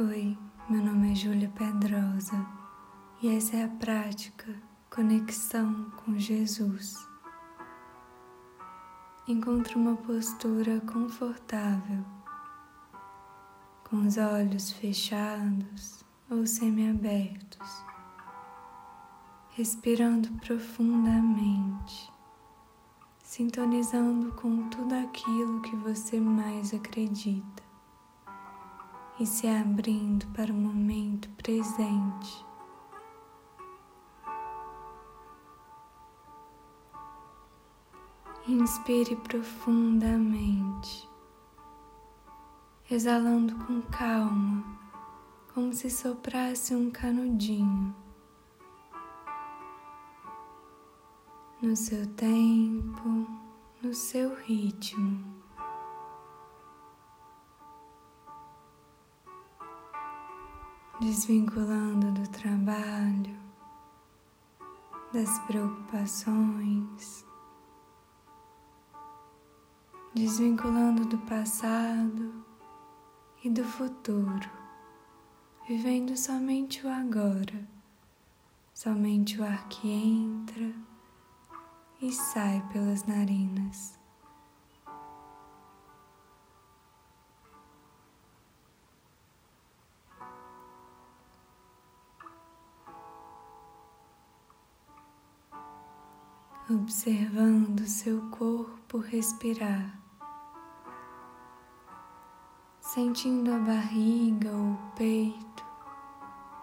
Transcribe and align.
Oi, 0.00 0.34
meu 0.66 0.82
nome 0.82 1.12
é 1.12 1.14
Júlia 1.14 1.52
Pedrosa 1.54 2.46
e 3.20 3.36
essa 3.36 3.54
é 3.56 3.64
a 3.64 3.68
prática 3.68 4.46
Conexão 4.88 5.90
com 5.90 6.18
Jesus. 6.18 7.06
Encontre 9.28 9.76
uma 9.76 9.96
postura 9.96 10.80
confortável, 10.90 12.02
com 13.90 13.98
os 14.06 14.16
olhos 14.16 14.72
fechados 14.72 16.02
ou 16.30 16.46
semiabertos, 16.46 17.84
respirando 19.50 20.30
profundamente, 20.38 22.10
sintonizando 23.22 24.32
com 24.32 24.66
tudo 24.70 24.94
aquilo 24.94 25.60
que 25.60 25.76
você 25.76 26.18
mais 26.18 26.72
acredita 26.72 27.69
e 29.20 29.26
se 29.26 29.46
abrindo 29.46 30.26
para 30.28 30.50
o 30.50 30.56
momento 30.56 31.28
presente. 31.36 32.46
Inspire 38.48 39.14
profundamente, 39.16 41.06
exalando 42.90 43.54
com 43.66 43.82
calma, 43.82 44.64
como 45.52 45.74
se 45.74 45.90
soprasse 45.90 46.74
um 46.74 46.90
canudinho. 46.90 47.94
No 51.60 51.76
seu 51.76 52.06
tempo, 52.14 53.28
no 53.82 53.92
seu 53.92 54.34
ritmo. 54.34 55.39
Desvinculando 61.00 62.12
do 62.12 62.28
trabalho, 62.28 63.34
das 65.14 65.38
preocupações, 65.40 67.24
desvinculando 70.14 71.06
do 71.06 71.16
passado 71.20 72.44
e 73.42 73.48
do 73.48 73.64
futuro, 73.64 74.50
vivendo 75.66 76.14
somente 76.18 76.86
o 76.86 76.90
agora, 76.90 77.66
somente 78.74 79.40
o 79.40 79.44
ar 79.44 79.68
que 79.68 79.88
entra 79.88 80.70
e 82.02 82.12
sai 82.12 82.62
pelas 82.74 83.04
narinas. 83.04 83.99
Observando 96.72 97.84
seu 97.86 98.20
corpo 98.30 98.98
respirar, 98.98 100.00
sentindo 102.80 103.52
a 103.52 103.58
barriga 103.58 104.50
ou 104.52 104.74
o 104.74 104.92
peito 104.96 105.64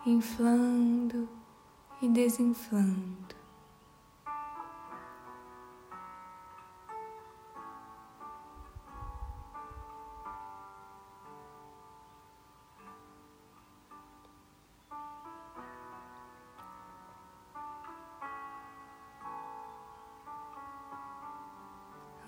inflando 0.05 1.27
e 2.01 2.07
desinflando. 2.07 3.36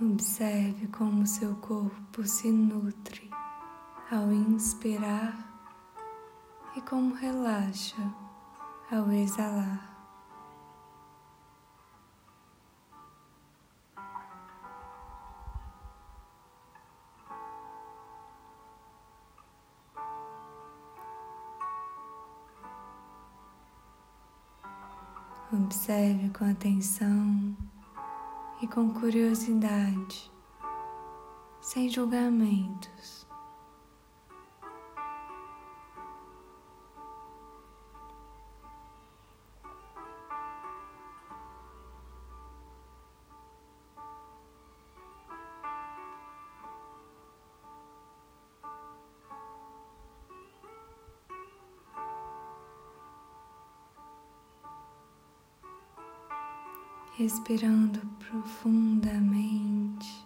Observe 0.01 0.87
como 0.87 1.27
seu 1.27 1.57
corpo 1.57 2.23
se 2.23 2.49
nutre 2.49 3.29
ao 4.09 4.31
inspirar 4.31 5.35
e 6.77 6.81
como 6.81 7.13
relaxa 7.13 8.01
ao 8.89 9.11
exalar. 9.11 9.89
Observe 25.51 26.29
com 26.29 26.45
atenção 26.49 27.68
e 28.61 28.67
com 28.67 28.89
curiosidade, 28.89 30.29
sem 31.61 31.89
julgamentos. 31.89 33.18
Respirando 57.19 57.99
profundamente. 58.17 60.25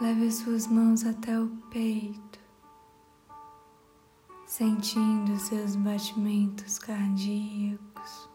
Leve 0.00 0.28
as 0.28 0.36
suas 0.36 0.68
mãos 0.68 1.04
até 1.04 1.36
o 1.40 1.48
peito, 1.70 2.38
sentindo 4.46 5.36
seus 5.40 5.74
batimentos 5.74 6.78
cardíacos, 6.78 8.30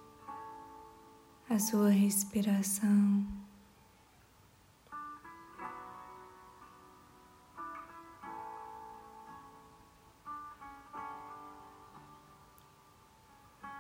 a 1.50 1.58
sua 1.58 1.88
respiração. 1.88 3.26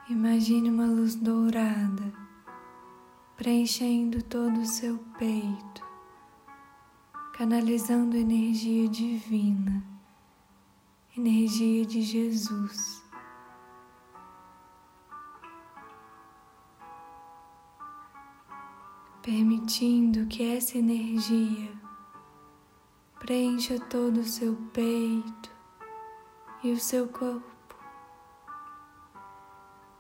Imagine 0.09 0.69
uma 0.69 0.85
luz 0.85 1.15
dourada 1.15 2.22
preenchendo 3.43 4.23
todo 4.23 4.61
o 4.61 4.65
seu 4.65 4.97
peito, 5.19 5.85
canalizando 7.33 8.15
energia 8.15 8.87
divina, 8.87 9.83
energia 11.17 11.85
de 11.85 12.01
Jesus. 12.01 13.03
Permitindo 19.21 20.25
que 20.27 20.55
essa 20.55 20.77
energia 20.77 21.77
preencha 23.19 23.77
todo 23.77 24.21
o 24.21 24.25
seu 24.25 24.55
peito 24.71 25.51
e 26.63 26.71
o 26.71 26.79
seu 26.79 27.09
corpo, 27.09 27.75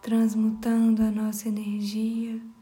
transmutando 0.01 1.03
a 1.03 1.11
nossa 1.11 1.49
energia 1.49 2.52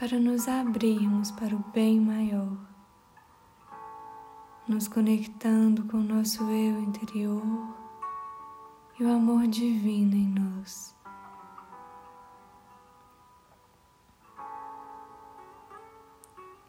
para 0.00 0.18
nos 0.18 0.48
abrirmos 0.48 1.30
para 1.32 1.54
o 1.54 1.58
bem 1.74 2.00
maior, 2.00 2.56
nos 4.66 4.88
conectando 4.88 5.84
com 5.84 5.98
o 5.98 6.02
nosso 6.02 6.42
eu 6.44 6.80
interior 6.80 7.42
e 8.98 9.04
o 9.04 9.12
amor 9.12 9.46
divino 9.46 10.16
em 10.16 10.26
nós. 10.26 10.96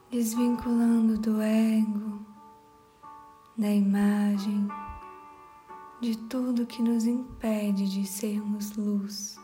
Desvinculando 0.10 1.18
do 1.18 1.42
ego, 1.42 2.26
da 3.58 3.72
imagem, 3.72 4.68
de 6.02 6.18
tudo 6.18 6.68
que 6.68 6.82
nos 6.82 7.06
impede 7.06 7.88
de 7.88 8.06
sermos 8.06 8.76
luz 8.76 9.40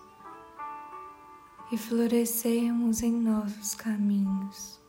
e 1.72 1.78
florescermos 1.78 3.02
em 3.02 3.12
novos 3.12 3.76
caminhos. 3.76 4.80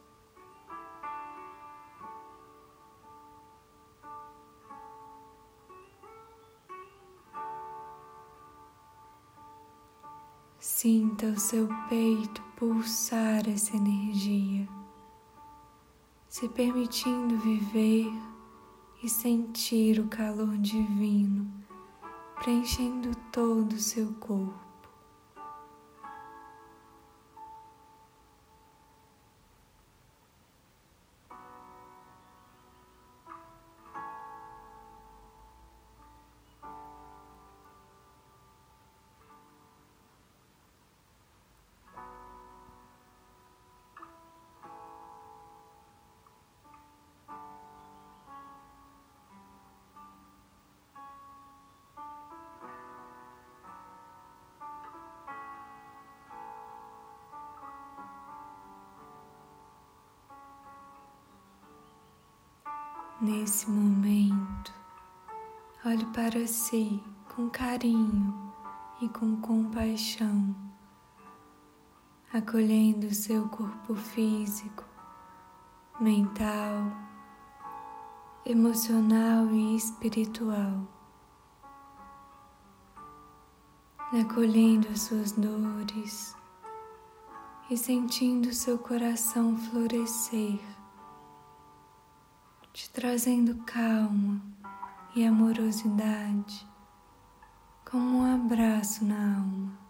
Sinta 10.59 11.27
o 11.27 11.39
seu 11.39 11.69
peito 11.89 12.43
pulsar 12.57 13.49
essa 13.49 13.77
energia, 13.77 14.69
se 16.29 16.49
permitindo 16.49 17.39
viver 17.39 18.07
e 19.03 19.09
sentir 19.09 19.99
o 20.01 20.09
calor 20.09 20.57
divino 20.59 21.59
preenchendo 22.39 23.15
todo 23.33 23.73
o 23.73 23.79
seu 23.79 24.13
corpo. 24.15 24.68
Nesse 63.29 63.71
momento, 63.71 64.73
olhe 65.85 66.07
para 66.15 66.47
si 66.47 66.99
com 67.37 67.51
carinho 67.51 68.55
e 69.03 69.09
com 69.11 69.39
compaixão, 69.43 70.57
acolhendo 72.33 73.15
seu 73.15 73.47
corpo 73.51 73.95
físico, 73.95 74.83
mental, 76.01 76.91
emocional 78.47 79.45
e 79.53 79.77
espiritual, 79.77 80.89
acolhendo 84.19 84.89
as 84.89 85.03
suas 85.03 85.33
dores 85.33 86.35
e 87.69 87.77
sentindo 87.77 88.55
seu 88.55 88.79
coração 88.79 89.55
florescer 89.55 90.78
te 92.79 92.89
trazendo 92.91 93.57
calma 93.65 94.41
e 95.17 95.27
amorosidade, 95.27 96.65
como 97.85 98.19
um 98.19 98.35
abraço 98.37 99.05
na 99.05 99.39
alma. 99.39 99.88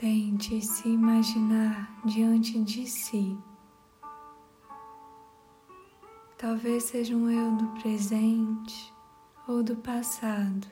Tente 0.00 0.62
se 0.62 0.88
imaginar 0.88 1.94
diante 2.06 2.58
de 2.64 2.86
si. 2.86 3.38
Talvez 6.38 6.84
seja 6.84 7.14
um 7.14 7.28
eu 7.28 7.54
do 7.54 7.66
presente 7.82 8.94
ou 9.46 9.62
do 9.62 9.76
passado. 9.76 10.66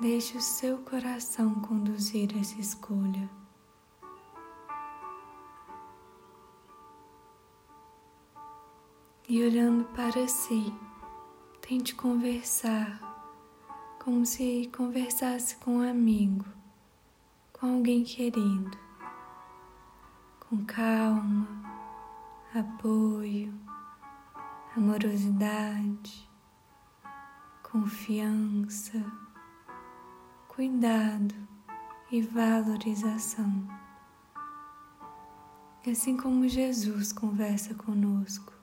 Deixe 0.00 0.38
o 0.38 0.40
seu 0.40 0.78
coração 0.78 1.56
conduzir 1.56 2.38
essa 2.38 2.56
escolha. 2.60 3.28
E 9.28 9.42
olhando 9.42 9.86
para 9.86 10.28
si, 10.28 10.72
tente 11.60 11.96
conversar 11.96 13.00
como 13.98 14.24
se 14.24 14.70
conversasse 14.72 15.56
com 15.56 15.78
um 15.78 15.90
amigo 15.90 16.44
com 17.66 17.78
alguém 17.78 18.04
querido, 18.04 18.78
com 20.38 20.64
calma, 20.64 21.48
apoio, 22.54 23.52
amorosidade, 24.76 26.30
confiança, 27.64 29.04
cuidado 30.46 31.34
e 32.08 32.22
valorização. 32.22 33.66
Assim 35.90 36.16
como 36.16 36.46
Jesus 36.46 37.12
conversa 37.12 37.74
conosco. 37.74 38.55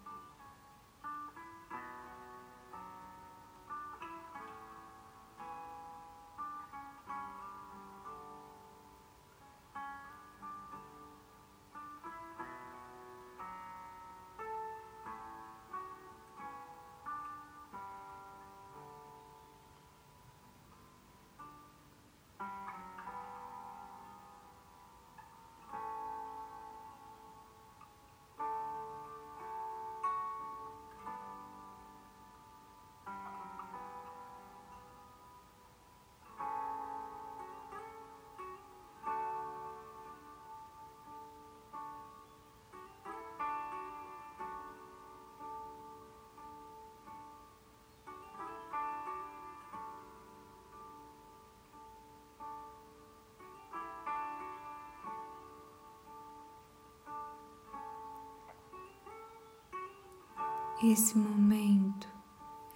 Esse 60.81 61.17
momento 61.17 62.07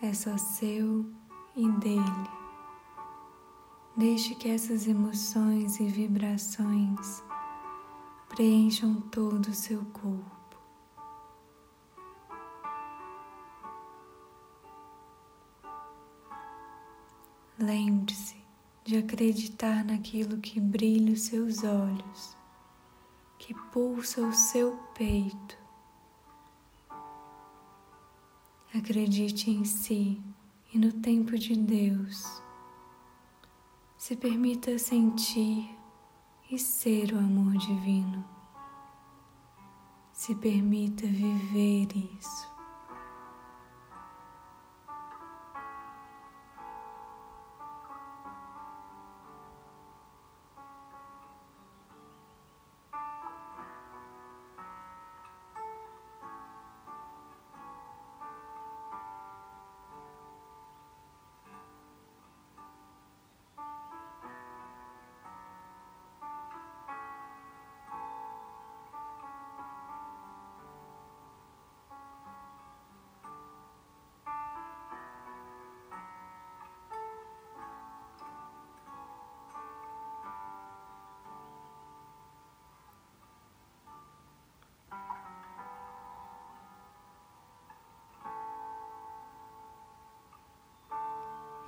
é 0.01 0.13
só 0.13 0.37
seu 0.37 1.05
e 1.55 1.69
dele. 1.79 2.29
Deixe 3.97 4.35
que 4.35 4.49
essas 4.49 4.87
emoções 4.87 5.79
e 5.79 5.87
vibrações 5.87 7.23
preencham 8.29 9.01
todo 9.01 9.47
o 9.47 9.53
seu 9.53 9.83
corpo. 9.85 10.57
Lembre-se 17.59 18.37
de 18.85 18.97
acreditar 18.97 19.83
naquilo 19.83 20.37
que 20.37 20.61
brilha 20.61 21.11
os 21.11 21.23
seus 21.23 21.63
olhos, 21.63 22.37
que 23.39 23.53
pulsa 23.71 24.21
o 24.21 24.31
seu 24.31 24.77
peito 24.93 25.66
Acredite 28.73 29.49
em 29.49 29.63
si 29.63 30.21
e 30.73 30.77
no 30.77 30.91
tempo 30.91 31.37
de 31.37 31.55
Deus. 31.55 32.41
Se 33.97 34.15
permita 34.15 34.77
sentir 34.77 35.69
e 36.51 36.59
ser 36.59 37.13
o 37.13 37.17
amor 37.17 37.57
divino. 37.57 38.25
Se 40.11 40.35
permita 40.35 41.07
viver 41.07 41.87
isso. 41.95 42.56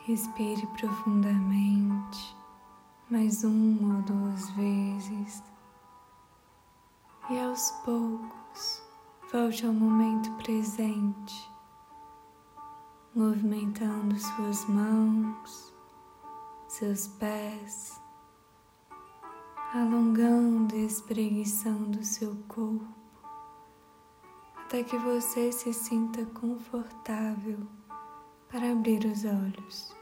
Respire 0.10 0.66
profundamente, 0.76 2.36
mais 3.12 3.44
uma 3.44 3.98
ou 3.98 4.02
duas 4.02 4.50
vezes, 4.56 5.44
e 7.30 7.40
aos 7.40 7.70
poucos 7.86 8.82
volte 9.32 9.68
ao 9.68 9.72
momento 9.72 10.32
presente, 10.38 11.52
movimentando 13.14 14.18
suas 14.18 14.68
mãos, 14.68 15.76
seus 16.68 17.08
pés, 17.08 18.02
alongando 19.76 20.76
e 20.76 20.88
espreguiçando 20.88 22.04
seu 22.04 22.36
corpo, 22.48 22.88
até 24.56 24.84
que 24.84 24.98
você 24.98 25.52
se 25.52 25.72
sinta 25.72 26.26
confortável 26.26 27.60
para 28.50 28.72
abrir 28.72 29.06
os 29.06 29.24
olhos. 29.24 29.99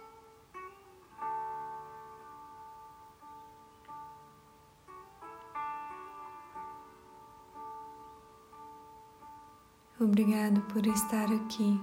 Obrigado 9.99 10.61
por 10.71 10.85
estar 10.85 11.25
aqui, 11.25 11.81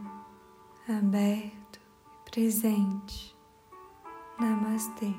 aberto 0.88 1.80
e 2.06 2.30
presente. 2.30 3.37
Namastê. 4.38 5.12